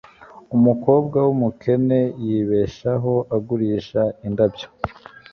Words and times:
Umukobwa 0.55 1.17
wumukene 1.27 1.99
yibeshaho 2.23 3.13
agurisha 3.35 4.01
indabyo 4.27 4.67